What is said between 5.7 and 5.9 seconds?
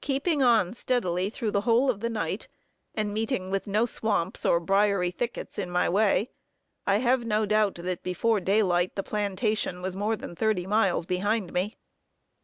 my